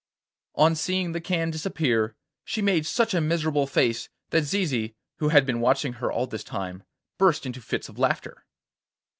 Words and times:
On 0.55 0.73
seeing 0.73 1.11
the 1.11 1.21
can 1.21 1.51
disappear, 1.51 2.15
she 2.43 2.59
made 2.59 2.87
such 2.87 3.13
a 3.13 3.21
miserable 3.21 3.67
face 3.67 4.09
that 4.31 4.45
Zizi, 4.45 4.95
who 5.19 5.29
had 5.29 5.45
been 5.45 5.61
watching 5.61 5.93
her 6.01 6.11
all 6.11 6.25
this 6.25 6.43
time, 6.43 6.81
burst 7.19 7.45
into 7.45 7.61
fits 7.61 7.87
of 7.87 7.99
laughter. 7.99 8.43